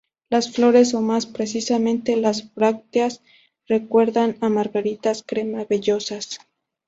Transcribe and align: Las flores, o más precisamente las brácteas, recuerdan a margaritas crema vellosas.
Las 0.31 0.51
flores, 0.51 0.95
o 0.95 1.01
más 1.01 1.27
precisamente 1.27 2.15
las 2.15 2.55
brácteas, 2.55 3.21
recuerdan 3.67 4.35
a 4.41 4.49
margaritas 4.49 5.21
crema 5.21 5.63
vellosas. 5.65 6.39